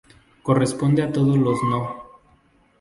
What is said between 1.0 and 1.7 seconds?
a todos los